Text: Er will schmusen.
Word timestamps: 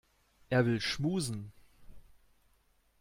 Er 0.49 0.65
will 0.65 0.81
schmusen. 0.81 1.51